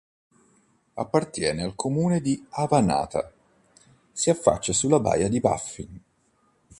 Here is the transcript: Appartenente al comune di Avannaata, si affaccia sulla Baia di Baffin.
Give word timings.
Appartenente 0.95 1.61
al 1.61 1.75
comune 1.75 2.21
di 2.21 2.43
Avannaata, 2.49 3.31
si 4.11 4.31
affaccia 4.31 4.73
sulla 4.73 4.99
Baia 4.99 5.29
di 5.29 5.39
Baffin. 5.39 6.01